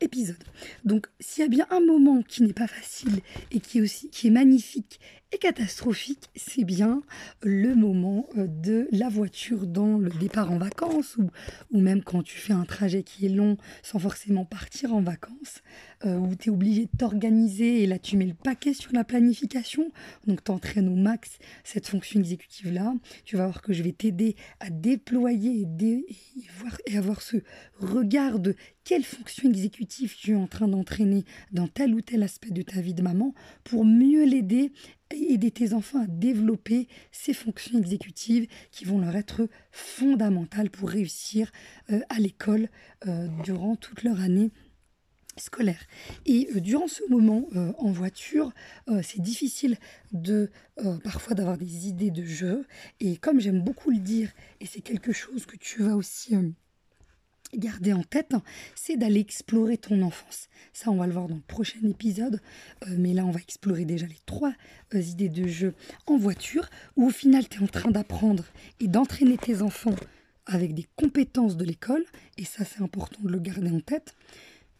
[0.00, 0.42] épisode.
[0.84, 4.10] Donc, s'il y a bien un moment qui n'est pas facile et qui est aussi
[4.10, 5.00] qui est magnifique
[5.32, 7.02] et catastrophique, c'est bien
[7.42, 11.30] le moment euh, de la voiture dans le départ en vacances ou,
[11.72, 15.62] ou même quand tu fais un trajet qui est long sans forcément partir en vacances,
[16.06, 19.04] euh, où tu es obligé de t'organiser et là tu mets le paquet sur la
[19.04, 19.90] planification,
[20.26, 22.94] donc tu entraînes au max cette fonction exécutive-là.
[23.24, 26.04] Tu vas voir que je vais t'aider à déployer et,
[26.58, 27.38] voir, et avoir ce
[27.80, 28.54] regard de
[28.84, 32.80] quelle fonction exécutive tu es en train d'entraîner dans tel ou tel aspect de ta
[32.80, 34.72] vie de maman pour mieux l'aider
[35.14, 41.50] aider tes enfants à développer ces fonctions exécutives qui vont leur être fondamentales pour réussir
[41.90, 42.68] euh, à l'école
[43.06, 44.50] euh, durant toute leur année
[45.36, 45.84] scolaire.
[46.24, 47.48] Et euh, durant ce moment
[47.78, 48.52] en voiture,
[49.02, 49.76] c'est difficile
[50.12, 50.50] de
[51.04, 52.66] parfois d'avoir des idées de jeu.
[53.00, 56.36] Et comme j'aime beaucoup le dire, et c'est quelque chose que tu vas aussi
[57.54, 58.34] garder en tête,
[58.74, 60.48] c'est d'aller explorer ton enfance.
[60.72, 62.40] Ça, on va le voir dans le prochain épisode,
[62.86, 64.52] euh, mais là, on va explorer déjà les trois
[64.94, 65.74] euh, idées de jeu
[66.06, 68.44] en voiture, où au final, tu es en train d'apprendre
[68.80, 69.94] et d'entraîner tes enfants
[70.46, 72.04] avec des compétences de l'école,
[72.38, 74.14] et ça, c'est important de le garder en tête.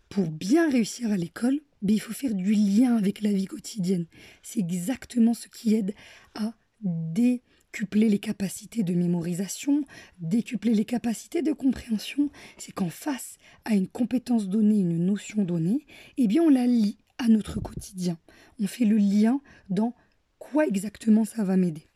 [0.09, 4.07] Pour bien réussir à l'école, ben, il faut faire du lien avec la vie quotidienne.
[4.43, 5.95] C'est exactement ce qui aide
[6.35, 7.43] à dé
[7.77, 9.85] décupler les capacités de mémorisation,
[10.19, 15.87] décupler les capacités de compréhension, c'est qu'en face à une compétence donnée, une notion donnée,
[16.17, 18.17] eh bien on la lie à notre quotidien.
[18.59, 19.95] On fait le lien dans
[20.39, 21.87] quoi exactement ça va m'aider.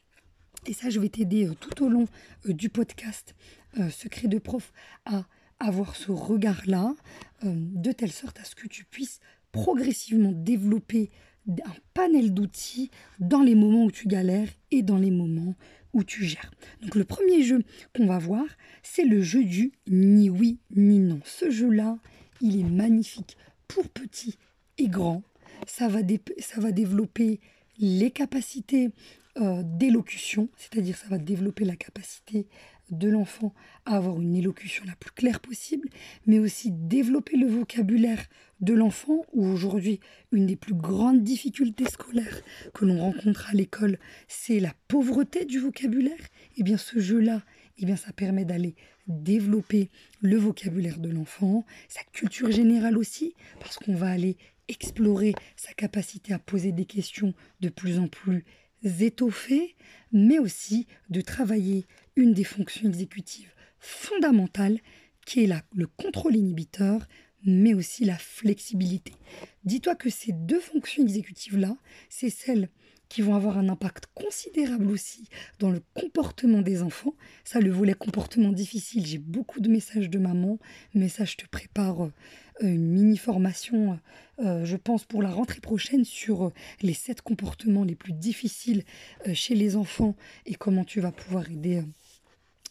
[0.67, 2.07] Et ça, je vais t'aider euh, tout au long
[2.47, 3.35] euh, du podcast
[3.79, 4.75] euh, Secret de prof
[5.07, 5.25] à
[5.61, 6.95] avoir ce regard-là,
[7.43, 9.21] de telle sorte à ce que tu puisses
[9.53, 11.11] progressivement développer
[11.49, 15.55] un panel d'outils dans les moments où tu galères et dans les moments
[15.93, 16.51] où tu gères.
[16.83, 17.63] Donc le premier jeu
[17.95, 18.45] qu'on va voir,
[18.83, 21.21] c'est le jeu du ni oui ni non.
[21.25, 21.99] Ce jeu-là,
[22.41, 24.39] il est magnifique pour petits
[24.79, 25.23] et grands.
[25.67, 26.01] Ça va,
[26.39, 27.41] ça va développer
[27.79, 28.91] les capacités
[29.37, 32.47] euh, d'élocution, c'est-à-dire ça va développer la capacité
[32.91, 33.55] de l'enfant
[33.87, 35.89] à avoir une élocution la plus claire possible,
[36.27, 38.25] mais aussi développer le vocabulaire
[38.61, 40.01] de l'enfant, où aujourd'hui,
[40.33, 42.43] une des plus grandes difficultés scolaires
[42.75, 43.99] que l'on rencontre à l'école,
[44.29, 46.21] c'est la pauvreté du vocabulaire.
[46.57, 47.43] Et bien ce jeu-là,
[47.79, 48.75] eh bien ça permet d'aller
[49.07, 49.91] développer
[50.21, 54.37] le vocabulaire de l'enfant, sa culture générale aussi, parce qu'on va aller
[54.69, 58.45] explorer sa capacité à poser des questions de plus en plus
[58.83, 59.77] étoffées,
[60.13, 61.87] mais aussi de travailler
[62.17, 64.79] une des fonctions exécutives fondamentales
[65.27, 67.07] qui est le contrôle inhibiteur,
[67.45, 69.13] mais aussi la flexibilité.
[69.65, 71.77] Dis-toi que ces deux fonctions exécutives-là,
[72.09, 72.69] c'est celles
[73.11, 75.29] qui vont avoir un impact considérable aussi
[75.59, 77.15] dans le comportement des enfants.
[77.45, 80.59] Ça, le volet comportement difficile, j'ai beaucoup de messages de maman,
[80.95, 82.11] mais ça, je te prépare euh,
[82.63, 83.99] une mini formation,
[84.39, 86.53] euh, je pense, pour la rentrée prochaine sur euh,
[86.83, 88.85] les sept comportements les plus difficiles
[89.35, 90.15] chez les enfants
[90.47, 91.83] et comment tu vas pouvoir aider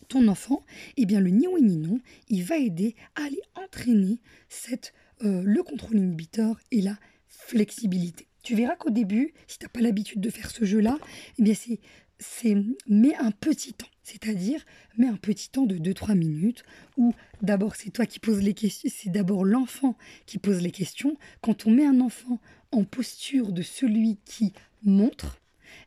[0.09, 0.65] ton enfant,
[0.97, 4.19] eh bien le ni oui ni non, il va aider à aller entraîner
[4.49, 6.97] cette, euh, le contrôle inhibiteur et la
[7.27, 8.27] flexibilité.
[8.43, 10.97] Tu verras qu'au début, si tu n'as pas l'habitude de faire ce jeu-là,
[11.37, 11.79] eh bien c'est
[12.19, 12.55] c'est
[12.87, 14.65] mets un petit temps, c'est-à-dire
[14.97, 16.63] mets un petit temps de 2-3 minutes
[16.97, 21.15] où d'abord c'est toi qui poses les questions, c'est d'abord l'enfant qui pose les questions.
[21.41, 22.39] Quand on met un enfant
[22.71, 24.53] en posture de celui qui
[24.83, 25.39] montre,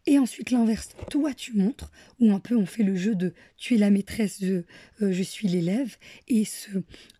[0.06, 1.90] et ensuite l'inverse, toi tu montres,
[2.20, 4.62] ou un peu on fait le jeu de tu es la maîtresse, je,
[5.02, 5.96] euh, je suis l'élève,
[6.28, 6.70] et ce,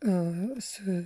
[0.06, 1.04] euh, ce,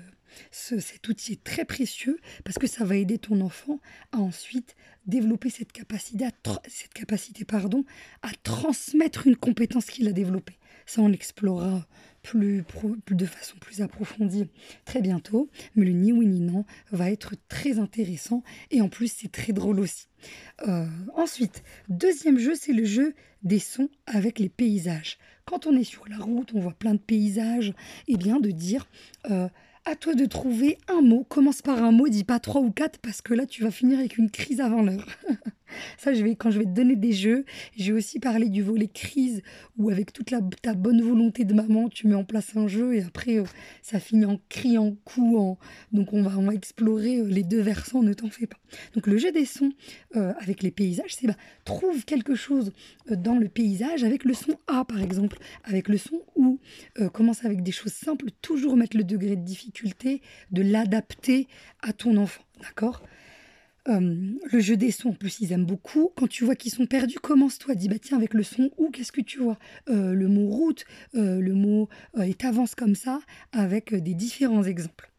[0.51, 3.81] cet outil est très précieux parce que ça va aider ton enfant
[4.13, 4.77] à ensuite
[5.07, 6.31] développer cette capacité, à
[6.69, 7.85] cette capacité pardon,
[8.23, 10.59] à transmettre une compétence qu'il a développée.
[10.87, 11.87] Ça, on l'explorera
[12.23, 12.65] plus,
[13.11, 14.49] de façon plus approfondie
[14.85, 15.49] très bientôt.
[15.75, 16.47] Mais le ni oui ni
[16.91, 20.09] va être très intéressant et en plus c'est très drôle aussi.
[20.67, 25.19] Euh, ensuite, deuxième jeu, c'est le jeu des sons avec les paysages.
[25.45, 27.73] Quand on est sur la route, on voit plein de paysages,
[28.09, 28.89] eh bien de dire
[29.31, 29.49] euh,
[29.85, 31.25] à toi de trouver un mot.
[31.25, 33.99] Commence par un mot, dis pas trois ou quatre parce que là tu vas finir
[33.99, 35.07] avec une crise avant l'heure.
[35.99, 37.45] Ça, je vais, quand je vais te donner des jeux,
[37.77, 39.43] j'ai aussi parlé du volet crise
[39.79, 40.33] où avec toute
[40.63, 43.45] ta bonne volonté de maman, tu mets en place un jeu et après euh,
[43.83, 45.39] ça finit en cri, en coup.
[45.39, 45.59] En...
[45.93, 48.59] Donc on va, on explorer euh, les deux versants, ne t'en fais pas.
[48.95, 49.73] Donc le jeu des sons
[50.17, 52.73] euh, avec les paysages, c'est bah, trouve quelque chose
[53.11, 56.61] dans le paysage avec le son A par exemple, avec le son ou.
[57.13, 61.49] commence avec des choses simples, toujours mettre le degré de difficulté, de l'adapter
[61.83, 62.43] à ton enfant.
[62.61, 63.03] D'accord?
[63.89, 66.11] Euh, le jeu des sons, en plus, ils aiment beaucoup.
[66.17, 67.75] Quand tu vois qu'ils sont perdus, commence-toi.
[67.75, 69.59] Dis, bah tiens, avec le son ou qu'est-ce que tu vois?
[69.89, 70.85] Euh, Le mot route,
[71.15, 71.89] euh, le mot.
[72.23, 73.21] et t'avances comme ça
[73.53, 75.11] avec des différents exemples.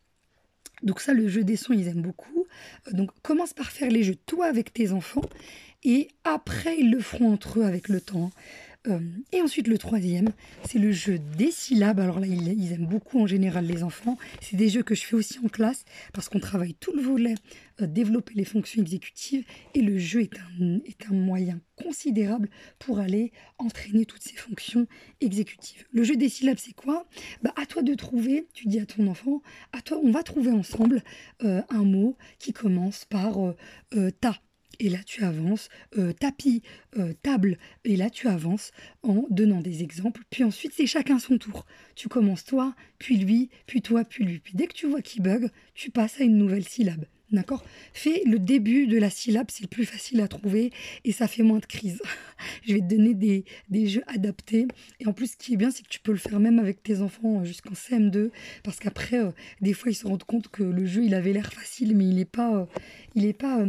[0.83, 2.45] Donc, ça, le jeu des sons, ils aiment beaucoup.
[2.91, 5.27] donc, commence par faire les jeux, toi, avec tes enfants.
[5.83, 8.31] Et après, ils le feront entre eux avec le temps.
[8.87, 8.99] Euh,
[9.31, 10.29] et ensuite, le troisième,
[10.63, 11.99] c'est le jeu des syllabes.
[11.99, 14.17] Alors là, ils, aiment beaucoup en général les enfants.
[14.41, 17.35] C'est des jeux que je fais aussi en classe parce qu'on travaille tout le volet,
[17.81, 19.45] euh, développer les fonctions exécutives.
[19.73, 22.49] Et le jeu est un, moyen considérable
[22.79, 24.87] pour aller entraîner toutes ces fonctions
[25.21, 25.85] exécutives.
[25.91, 27.07] Le jeu des syllabes, c'est quoi?
[27.43, 29.41] Bah, À toi de trouver, tu dis à ton enfant,
[29.73, 31.03] à toi, on va trouver ensemble
[31.43, 33.37] euh, un mot qui commence par
[34.21, 34.33] ta
[34.79, 36.61] et là tu avances, euh, tapis,
[36.97, 38.71] euh, table, et là tu avances
[39.03, 41.65] en donnant des exemples, puis ensuite c'est chacun son tour.
[41.95, 44.39] Tu commences toi, puis lui, puis toi, puis lui.
[44.39, 47.05] Puis dès que tu vois qu'il bug, tu passes à une nouvelle syllabe.
[47.31, 50.71] D'accord Fais le début de la syllabe, c'est le plus facile à trouver
[51.03, 51.99] et ça fait moins de crise.
[52.65, 54.65] je vais te donner des, jeux adaptés.
[55.01, 56.81] Et en plus, ce qui est bien, c'est que tu peux le faire même avec
[56.81, 58.29] tes enfants euh, jusqu'en CM2.
[58.63, 61.51] Parce qu'après, euh, des fois, ils se rendent compte que le jeu, il avait l'air
[61.51, 62.65] facile, mais il n'est pas, euh,
[63.13, 63.65] il est pas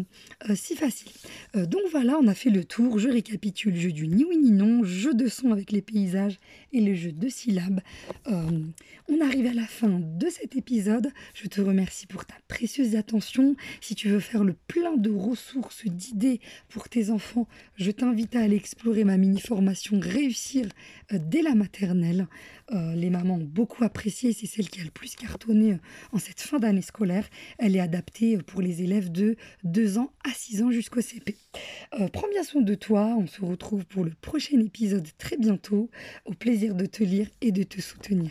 [0.55, 1.11] si facile.
[1.55, 2.99] donc voilà, on a fait le tour.
[2.99, 6.39] Je récapitule jeu du ni oui ni non, jeu de son avec les paysages
[6.73, 7.81] et le jeu de syllabes.
[8.27, 11.13] on arrive à la fin de cet épisode.
[11.35, 15.85] Je te remercie pour ta précieuse attention si tu veux faire le plein de ressources,
[15.87, 20.67] d'idées pour tes enfants, je t'invite à aller explorer ma mini-formation Réussir
[21.13, 22.27] euh, dès la maternelle.
[22.73, 25.79] Euh, les mamans ont beaucoup apprécié, c'est celle qui a le plus cartonné euh,
[26.13, 27.29] en cette fin d'année scolaire.
[27.59, 31.37] Elle est adaptée pour les élèves de 2 ans à 6 ans jusqu'au CP.
[32.13, 35.91] prends bien soin de toi, on se retrouve pour le prochain épisode très bientôt.
[36.25, 36.35] Au
[36.67, 38.31] de te lire et de te soutenir.